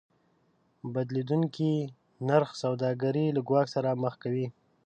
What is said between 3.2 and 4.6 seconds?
له ګواښ سره مخ کوي.